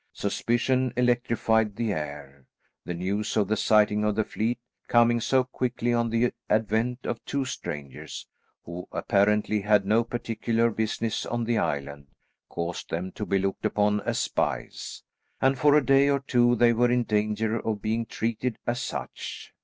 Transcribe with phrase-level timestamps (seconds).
[0.13, 2.47] Suspicion electrified the air.
[2.85, 7.23] The news of the sighting of the fleet, coming so quickly on the advent of
[7.23, 8.27] two strangers,
[8.63, 12.07] who apparently had no particular business on the island,
[12.49, 15.03] caused them to be looked upon as spies,
[15.39, 19.53] and for a day or two they were in danger of being treated as such.